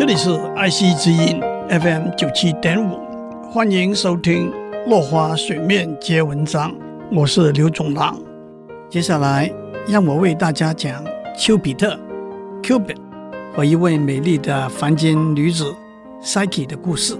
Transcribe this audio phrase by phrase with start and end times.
[0.00, 2.98] 这里是爱惜之音 FM 九七点五，
[3.50, 4.50] 欢迎收听
[4.88, 6.72] 《落花水面皆文章》，
[7.12, 8.18] 我是刘总郎。
[8.88, 9.52] 接下来
[9.86, 11.04] 让我为大家讲
[11.38, 12.00] 丘比特
[12.62, 12.96] （Cupid）
[13.54, 15.76] 和一位美丽的凡间女子
[16.22, 17.14] Psyche 的故事。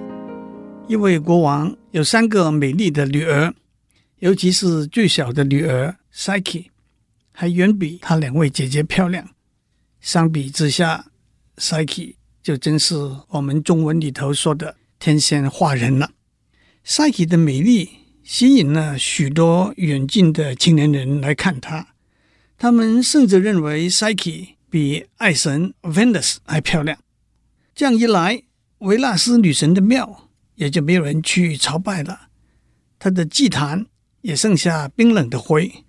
[0.89, 3.53] 一位国王有三个美丽的女儿，
[4.21, 6.69] 尤其是最小的女儿 Psyche，
[7.31, 9.29] 还远比她两位姐姐漂亮。
[10.01, 11.05] 相比之下
[11.59, 12.95] ，Psyche 就真是
[13.29, 16.11] 我们中文里头说的天仙化人了。
[16.85, 17.91] Psyche 的美丽
[18.23, 21.89] 吸引了许多远近的青年人来看她，
[22.57, 26.99] 他们甚至认为 Psyche 比爱神 Venus 还漂亮。
[27.75, 28.43] 这样一来，
[28.79, 32.29] 维纳斯女神的庙也就没有人去朝拜了，
[32.99, 33.87] 她的祭坛
[34.23, 35.85] 也剩下冰冷的灰。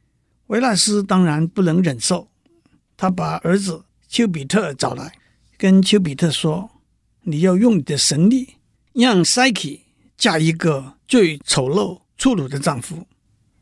[0.47, 2.30] 维纳斯当然不能忍受，
[2.97, 3.86] 他把儿子。
[4.09, 5.13] 丘比特找来，
[5.61, 6.71] 跟丘比特说
[7.21, 8.55] ：“你要用你的神力，
[8.93, 9.81] 让 Psyche
[10.17, 13.05] 嫁一个最丑陋、粗鲁的丈夫。”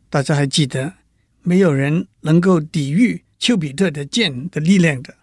[0.09, 0.93] 大家还记得，
[1.41, 5.13] 没有人能够抵御丘比特的剑的力量的。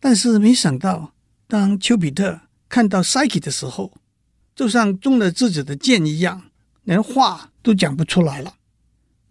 [0.00, 1.12] 但是没想到，
[1.46, 3.92] 当丘比特看到 Psyche 的时候，
[4.54, 6.44] 就像中了自己的箭一样，
[6.84, 8.54] 连话都讲不出来了。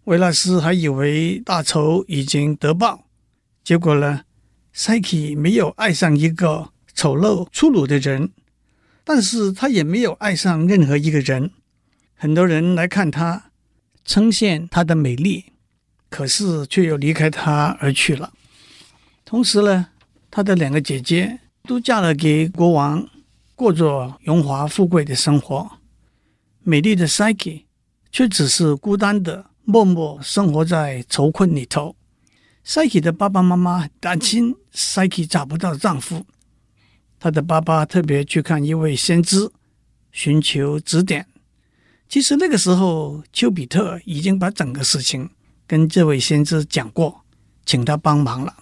[0.04, 3.08] 维纳斯还以为大仇已经得报，
[3.64, 4.20] 结果呢
[4.80, 8.30] ？Psyche 没有爱上一个丑陋粗鲁的人，
[9.04, 11.50] 但是他也没有爱上任何一个人。
[12.14, 13.50] 很多人来看他，
[14.06, 15.52] 称羡他的美丽，
[16.08, 18.32] 可是却又离开他而去了。
[19.26, 19.88] 同时呢，
[20.30, 23.06] 他的两个姐姐都嫁了给国王，
[23.54, 25.72] 过着荣华富贵的生活。
[26.62, 27.64] 美丽的 Psyche
[28.10, 31.94] 却只是孤单的，默默生活在愁困里头。
[32.70, 36.24] Psyche 的爸爸妈妈很担心 Psyche 找不到丈夫，
[37.18, 39.50] 她的爸爸特别去看一位先知，
[40.12, 41.26] 寻求指点。
[42.08, 45.30] 其实那个时候，丘比特已经把整个事情
[45.66, 47.24] 跟这位先知讲过，
[47.66, 48.54] 请他帮忙了。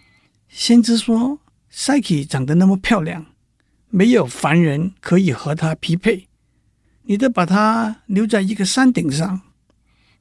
[0.49, 1.39] 先知说
[1.71, 3.27] ：“Psyche 长得那么漂亮，
[3.91, 6.29] 没有凡人可以和她匹配，
[7.03, 9.43] 你得把她留在一个山顶上，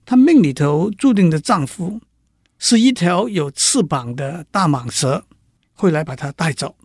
[0.04, 2.02] 她命里头注定的丈夫。”
[2.60, 5.26] 是一条有翅膀的大蟒蛇，
[5.74, 6.76] 会来把他带走。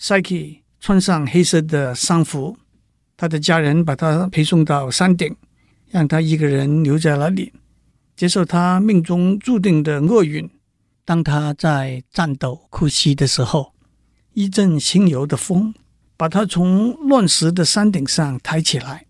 [0.00, 2.56] Psyche 穿上黑色的丧服，
[3.16, 5.34] 他的家人把他陪送到山顶，
[5.90, 7.52] 让他一个人留在那里，
[8.16, 10.50] 接受他命中注定的厄运。
[11.04, 13.72] 当他在颤抖哭泣的时候，
[14.34, 15.72] 一阵轻柔的风
[16.16, 19.06] 把他从乱石的山顶上抬起来，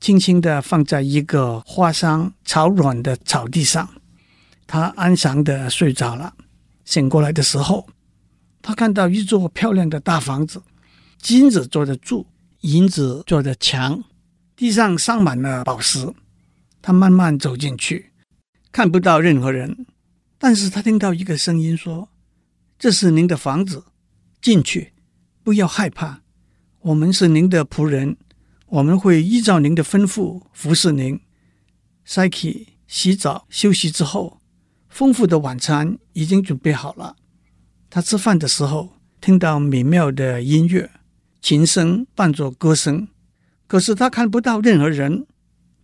[0.00, 3.88] 轻轻地放在一个花香草软的草地上。
[4.68, 6.34] 他安详的睡着了，
[6.84, 7.88] 醒过来的时候，
[8.60, 10.62] 他看到一座漂亮的大房子，
[11.18, 12.26] 金子做的柱，
[12.60, 14.04] 银子做的墙，
[14.54, 16.12] 地上镶满了宝石。
[16.82, 18.12] 他慢慢走进去，
[18.70, 19.86] 看不到任何人，
[20.36, 22.10] 但是他听到一个声音说
[22.78, 23.84] ：“这是您的房子，
[24.42, 24.92] 进去，
[25.42, 26.20] 不要害怕，
[26.80, 28.18] 我们是您的仆人，
[28.66, 31.18] 我们会依照您的吩咐服侍您。”
[32.06, 34.37] Psyche 洗澡休息之后。
[34.88, 37.16] 丰富的晚餐已经准备好了。
[37.90, 38.90] 他吃饭的时候
[39.20, 40.90] 听到美妙的音乐，
[41.40, 43.08] 琴声伴着歌声。
[43.66, 45.26] 可是他看不到任何人。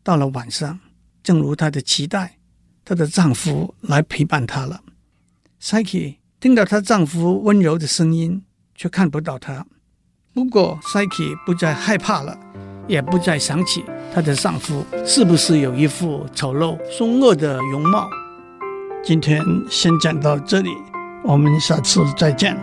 [0.03, 0.81] 到了晚上，
[1.23, 2.39] 正如他的期待，
[2.85, 4.83] 她的丈夫来陪伴她了。
[5.61, 8.43] Psyche 听到她丈夫温柔的声音，
[8.75, 9.67] 却看不到他。
[10.35, 12.39] 不过 Psyche 不再害怕了，
[12.87, 13.83] 也不再想起
[14.15, 18.11] 她的丈夫是不是有一副丑陋凶恶的容貌。
[19.07, 19.39] 今天
[19.69, 20.71] 先讲到这里，
[21.23, 22.57] 我们下次再见。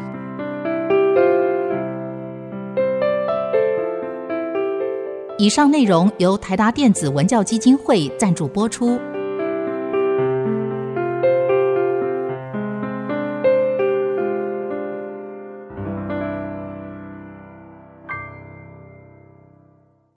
[5.38, 9.00] 以上内容由台达电子文教基金会赞助播出。